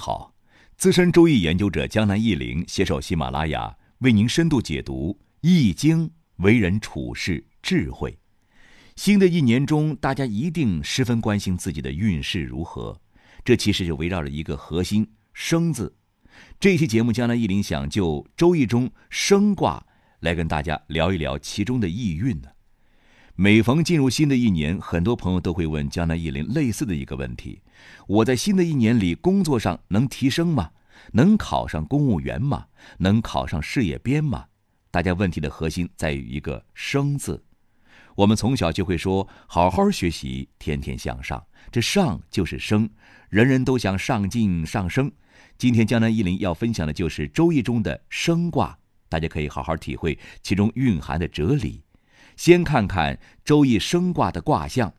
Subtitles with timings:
[0.00, 0.34] 好，
[0.78, 8.18] 资深周易研究者江南易林携手喜马拉雅，为您深度解读《易经》为人处事智慧。
[8.96, 12.98] 新的一年中，大家一定十分关心自己的运势如何。
[13.44, 15.94] 这其实就围绕着一个核心“生”字。
[16.58, 19.84] 这期节目，江南易林想就周易中生卦
[20.20, 22.48] 来跟大家聊一聊其中的意蕴呢。
[23.36, 27.60] 每逢进入新的一年，很多朋友都会问江南易林类似的一个问题：
[28.06, 30.70] 我在新的一年里工作上能提升吗？
[31.12, 32.66] 能考上公务员吗？
[32.98, 34.46] 能考上事业编吗？
[34.90, 37.42] 大家问题的核心在于一个“生”字。
[38.16, 42.90] 我们从小就会说：“好好学习，天天向上。”这“上”就是升，
[43.28, 45.10] 人人都想上进上升。
[45.56, 48.76] 今天江南一林要分享的就是《周易》中的升卦，
[49.08, 51.82] 大家可以好好体会其中蕴含的哲理。
[52.36, 54.92] 先看看《周易》升卦的卦象，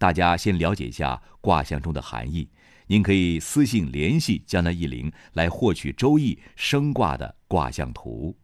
[0.00, 2.48] 大家先了解一下卦象中的含义。
[2.86, 8.34] 您可以私信联系江南易林来获取《周易》生卦的卦象图。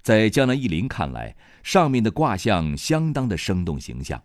[0.00, 4.22] 在江南易林看来，上面的卦象相当的生动形象，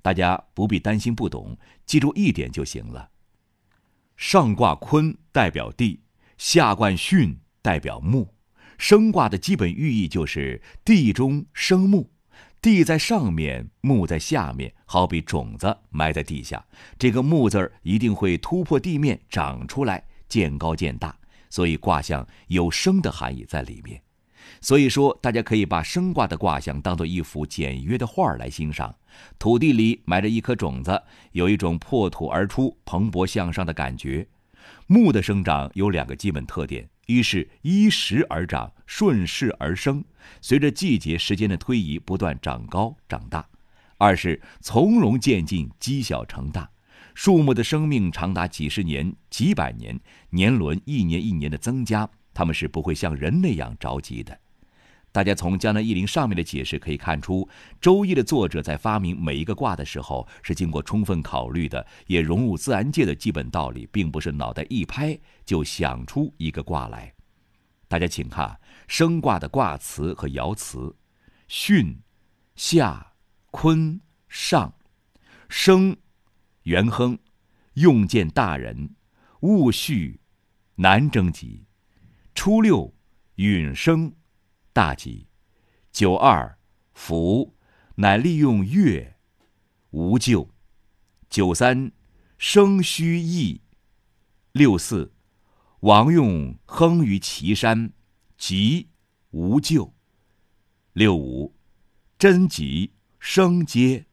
[0.00, 3.10] 大家不必担心不懂，记住一点就行了。
[4.16, 6.00] 上卦坤代表地，
[6.38, 8.34] 下卦巽代表木。
[8.78, 12.10] 生卦的基本寓意就是地中生木。
[12.62, 16.62] 地在上面，木在下面，好比种子埋在地下，
[16.98, 21.16] 这个木字儿一定会突破地面长出来，渐高渐大，
[21.48, 24.02] 所以卦象有生的含义在里面。
[24.60, 28.94] 所以说，大家可以把生卦的卦象当做一幅简约的画来欣赏。
[29.38, 34.26] 土地里埋着一颗种子，有一种破土而出、蓬勃向上的感觉。
[34.86, 36.86] 木的生长有两个基本特点。
[37.10, 40.04] 一是依时而长，顺势而生，
[40.40, 43.42] 随着季节时间的推移不断长高长大；
[43.98, 46.70] 二是从容渐进，积小成大。
[47.16, 49.98] 树木的生命长达几十年、几百年，
[50.30, 54.38] 年轮一年一年的增加，它们是不会像人那样着急的。
[55.12, 57.44] 大家从江南易林上面的解释可以看出，
[57.80, 67.12] 《周易》的作者在发明每一个卦的时候是经过充分考虑的，也融入自然界的基本道理，并不是脑袋一拍就想出一个卦来。
[67.88, 68.56] 大家请看
[68.86, 70.94] 生卦的卦辞和爻辞：
[71.48, 71.96] 巽、
[72.54, 73.14] 下、
[73.50, 74.72] 坤、上。
[75.48, 75.96] 生，
[76.62, 77.18] 元亨，
[77.74, 78.94] 用见大人，
[79.40, 80.20] 戊戌，
[80.76, 81.66] 难征吉。
[82.36, 82.94] 初六，
[83.34, 84.12] 允生。
[84.80, 85.26] 大吉，
[85.92, 86.58] 九二
[86.94, 87.54] 福，
[87.96, 89.18] 乃利用月，
[89.90, 90.48] 无咎。
[91.28, 91.92] 九三
[92.38, 93.60] 生虚意，
[94.52, 95.12] 六四
[95.80, 97.92] 王用亨于岐山，
[98.38, 98.88] 吉
[99.32, 99.92] 无咎。
[100.94, 101.54] 六五
[102.18, 104.06] 贞吉生阶，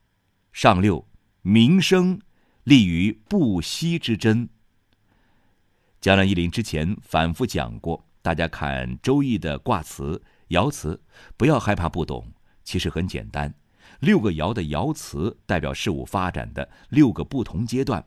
[0.52, 1.08] 上六
[1.44, 2.20] 民生
[2.66, 4.50] 利于不息之贞。
[6.02, 10.22] 江南一林之前反复讲过，大家看《周易》的卦辞。
[10.50, 11.02] 爻辞，
[11.36, 12.32] 不要害怕不懂，
[12.64, 13.54] 其实很简单。
[14.00, 18.06] 六个爻的爻辞代表事物发展的六个不同阶段，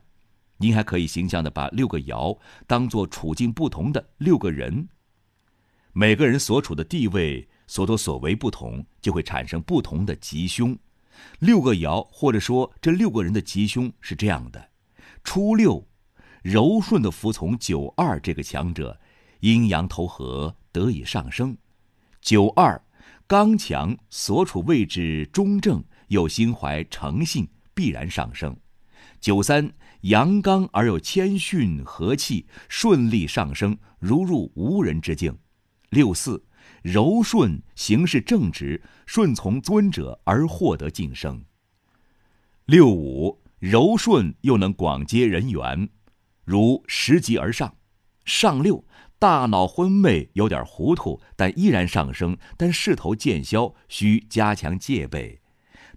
[0.57, 4.87] 您还可以形象的把六个爻当做处境不同的六个人。
[5.93, 10.77] 每个人所处的地位、所作所为不同，就会产生不同的吉凶。
[11.39, 14.69] 六个爻或者说这六个人的吉凶是这样的：
[15.23, 15.85] 初六，
[16.41, 18.97] 柔顺的服从九二这个强者，
[19.41, 21.57] 阴阳投合，得以上升。
[22.21, 22.79] 九二，
[23.25, 28.55] 刚强，所处位置中正，又心怀诚信，必然上升。
[29.19, 29.71] 九三，
[30.01, 35.35] 阳刚而又谦逊和气，顺利上升，如入无人之境。
[35.89, 36.43] 六四，
[36.83, 41.43] 柔顺，行事正直，顺从尊者而获得晋升。
[42.65, 45.89] 六五，柔顺又能广结人缘，
[46.45, 47.75] 如拾级而上。
[48.25, 48.85] 上六。
[49.21, 55.41] 大脑昏昧，有点糊涂，但依然上升，但势头渐消，需加强戒备。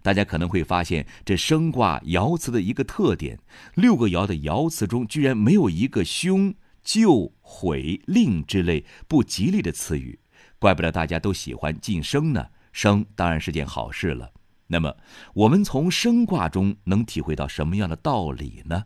[0.03, 3.39] 大家可能会发现，这升卦爻辞的一个特点：
[3.73, 10.19] 六个爻的爻辞中，居然没有一个凶、救、毁、令之类不吉利的词语。
[10.59, 12.49] 怪不得大家都喜欢晋升呢。
[12.71, 14.29] 升当然是件好事了。
[14.67, 14.95] 那么，
[15.33, 18.83] 我们从升卦中能体会到什么样的道理呢？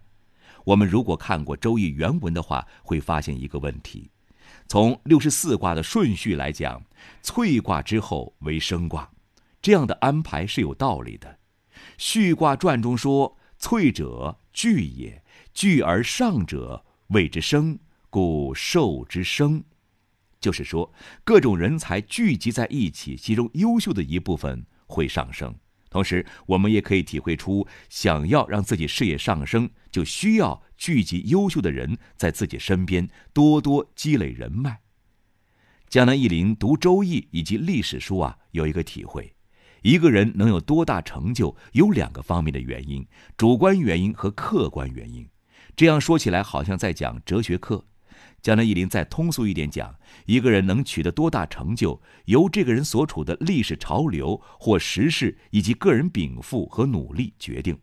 [0.64, 4.10] 我们如果看过《周易》原文的话，会发现一个问题。
[4.70, 6.86] 从六十四卦的顺序来讲，
[7.24, 9.10] 萃卦之后为升卦，
[9.64, 11.40] 这样的安排是有道理的。
[11.98, 15.24] 序卦传中说：“萃者聚也，
[15.56, 17.80] 聚而上者谓之升，
[18.12, 19.64] 故受之升。”
[20.40, 20.94] 就是说，
[21.24, 25.56] 各种人才聚集在一起，其中优秀的一部分会上升。
[25.90, 34.82] 同时，我们也可以体会出，想要让自己事业上升，就需要聚集优秀的人在自己身边，多多积累人脉。
[35.88, 39.34] 江南忆林读《周易》以及历史书啊，有一个体会：
[39.82, 45.28] 一个人能有多大成就，有两个方面的原因，主观原因和客观原因。
[45.76, 47.89] 这样说起来，好像在讲哲学课。
[48.42, 49.94] 江南忆林再通俗一点讲，
[50.26, 57.78] 一个人能取得多大成就，由这个人所处的历史潮流或时势以及个人禀赋和努力决定。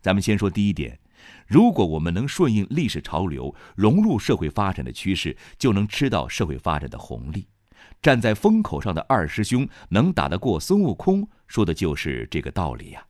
[0.00, 0.98] 咱们先说第一点，
[1.46, 7.46] 如果我们能顺应历史潮流，融入社会发展的趋势，就能吃到社会发展的红利。
[8.00, 13.06] 站在风口上的二师兄能打得过孙悟空，说的就是这个道理呀。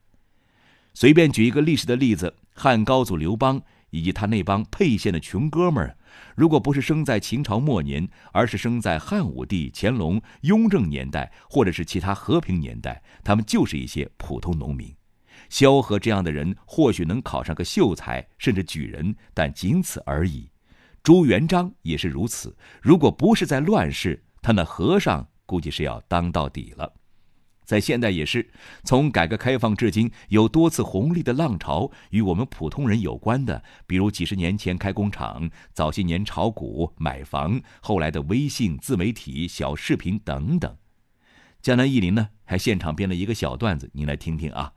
[0.94, 3.60] 随便举一个历史的例子，汉高祖刘邦
[3.92, 5.96] 以及他那帮沛县的穷哥们儿。
[6.34, 14.92] 如果不是生在秦朝末年，而是生在汉武帝、乾隆、雍正年代，或者是其他和平年代，他们就是一些普通农民。
[15.48, 20.50] 萧何这样的人或许能考上个秀才，甚至举人，但仅此而已。
[21.02, 22.56] 朱元璋也是如此。
[22.80, 26.90] 如果不是在乱世，他那和尚估计是要当到底了。
[27.64, 28.50] 在现代也是，
[28.84, 40.76] 从改革开放至今，有多次红利的浪潮与我们普通人有关的，比如几十年前开工厂，早些年炒股买房，后来的微信自媒体、小视频等等。
[41.62, 44.72] 江南忆林呢，还现场编了一个小段子，您来听听啊。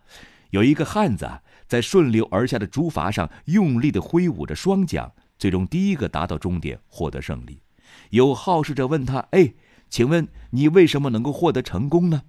[0.51, 1.27] 有一个汉子
[1.67, 7.61] 在顺流而下的竹筏上用力地挥舞着双桨，最终第一个达到终点，获得胜利。
[8.11, 9.53] 有好事者问他：“哎，
[9.89, 12.21] 请问你为什么能够获得成功呢？”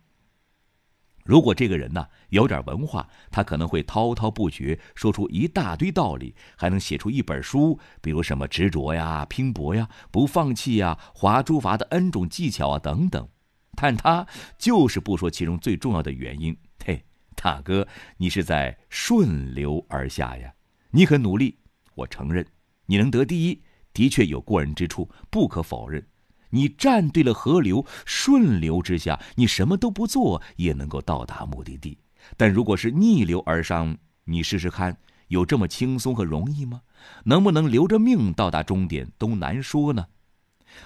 [1.26, 13.28] 如果这个人呢有点文化，他可能会滔滔不绝说出一大堆道理，还能写出一本书，比如什么执着呀、拼搏呀、不放弃呀、划竹筏的 N 种技巧啊等等。
[13.74, 14.26] 但他
[14.56, 16.56] 就是不说其中最重要的原因。
[16.84, 17.86] 嘿，大哥，
[18.16, 20.54] 你是在顺流而下呀，
[20.92, 21.58] 你很努力，
[21.94, 22.46] 我承认，
[22.86, 23.62] 你能得第一，
[23.92, 26.06] 的确有过人之处，不可否认。
[26.56, 31.98] 你站对了河流，顺流之下，你什么都不做也能够到达目的地。
[32.36, 34.96] 但如果是逆流而上，你试试看，
[35.28, 36.80] 有这么轻松和容易吗？
[37.24, 40.06] 能不能留着命到达终点都难说呢。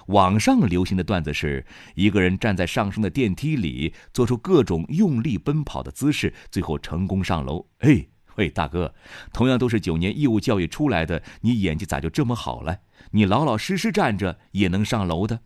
[0.06, 1.64] 网上流行的段子是
[1.94, 7.67] 一个人站在上升的电梯里，做出各种用力奔跑的姿势，最后成功上楼。
[7.78, 8.93] 哎，喂，大哥，
[9.32, 12.81] 同样都是九年义务教育出来的，你演技咋就这么好了？
[13.12, 15.40] 你老老实实站着也能上楼的？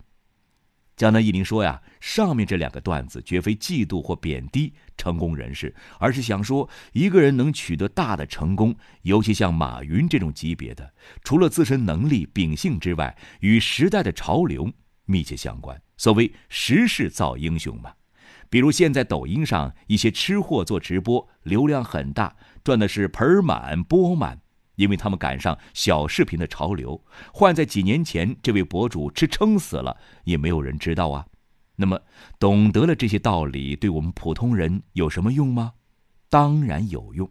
[0.95, 14.71] 江南忆林说呀，上面这两个段子绝非嫉妒或贬低成功人士，而是想说，一个人能取得大的成功，尤其像马云这种级别的，除了自身能力、秉性之外，与时代的潮流
[15.05, 15.81] 密切相关。
[15.97, 17.91] 所谓时势造英雄嘛，
[18.49, 24.39] 比如现在抖音上一些吃货做直播，流量很大，赚的是盆满钵满。
[24.75, 31.25] 因为他们赶上小视频的潮流，换在几年前，这位博主吃撑死了，也没有人知道啊。
[31.75, 31.99] 那么，
[32.39, 35.73] 懂得了这些道理，对我们普通人有什么用吗？
[36.29, 37.29] 当然有用，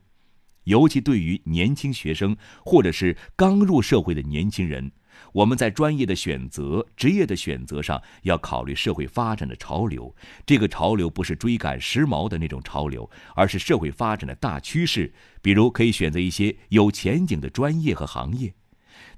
[0.64, 4.92] 尤其对于年轻学生或者是刚入社会的年轻人。
[5.32, 10.14] 我们在专业的选择、职业的选择上，要考虑社会发展的潮流。
[10.46, 15.12] 这个潮流不是追赶时髦的那种潮流，而是社会发展的大趋势。
[15.42, 18.54] 比如，可以选择一些有前景的专业和行业。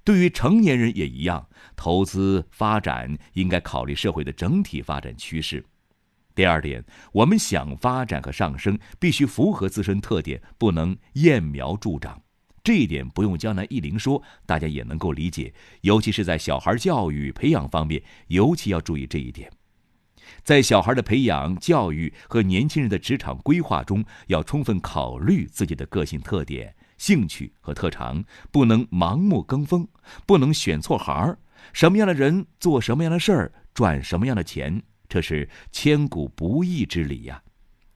[0.05, 5.65] 对于成年人也一样，投资发展应该考虑社会的整体发展趋势。
[6.35, 12.23] 第二点，我们想发展和上升，必须符合自身特点，不能揠苗助长。
[12.67, 15.55] 这一点不用江南忆林说，大家也能够理解。
[15.83, 19.49] 尤其是在小孩教育培养方面，尤其要注意这一点。
[20.43, 29.87] 在小孩的培养、教育和年轻人的职场规划中，要充分考虑自己的个性特点、兴趣和特长，不能盲目跟风，
[30.27, 31.39] 不能选错行
[31.73, 37.41] 什么样的人做什么样的事儿，赚什么样的钱，这是千古不易之理呀。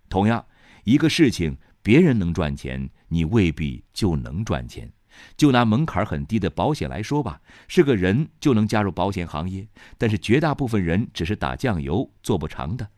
[0.08, 0.46] 同样，
[0.84, 1.56] 一个事情。
[1.82, 4.90] 别人能赚钱，你未必就能赚钱。
[5.37, 9.66] 就拿门槛很低的保险来说吧，是个人就能加入保险行业，
[9.99, 12.88] 但是绝大部分人只是打酱油，做不长的。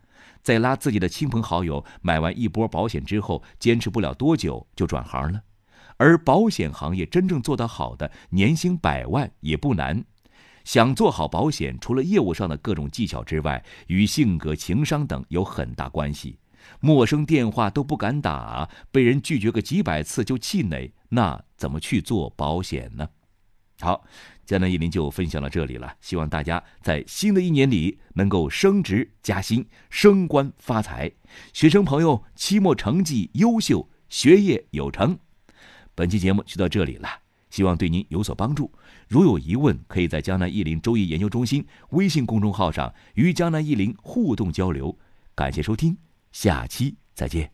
[0.41, 5.41] 在拉自己的亲朋好友买完一波保险之后，坚持不了多久就转行了。
[5.97, 10.03] 而保险行业真正做得好的，年薪百万也不难。
[10.63, 16.37] 想做好保险，除了业务上的各种技巧之外，与性格、情商等有很大关系。
[16.79, 23.07] 陌生电话都不敢打，被人拒绝个几百次就气馁，那怎么去做保险呢？
[23.79, 24.05] 好，
[24.45, 25.93] 江南一林就分享到这里了。
[25.99, 31.11] 希望大家在新的一年里能够升职加薪、升官发财。
[31.51, 35.17] 学生朋友，期末成绩优秀，学业有成。
[35.95, 37.09] 本期节目就到这里了。
[37.49, 38.71] 希望对您有所帮助。
[39.07, 44.97] 如有疑问，可以在江南易林周易研究中心微信公众号上与江南易林互动交流。
[45.35, 45.95] 感谢收听，
[46.33, 47.52] 下期再见。